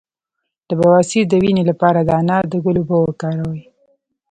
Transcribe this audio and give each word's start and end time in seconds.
د 0.67 0.69
بواسیر 0.79 1.23
د 1.29 1.33
وینې 1.43 1.63
لپاره 1.71 1.99
د 2.03 2.09
انار 2.21 2.43
د 2.49 2.53
ګل 2.63 2.77
اوبه 2.79 2.97
وکاروئ 3.01 3.61